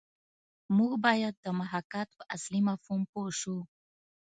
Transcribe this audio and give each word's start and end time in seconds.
موږ 0.77 0.91
باید 1.05 1.33
د 1.45 1.47
محاکات 1.59 2.09
په 2.17 2.23
اصلي 2.35 2.61
مفهوم 2.69 3.01
پوه 3.11 3.29
شو 3.39 3.57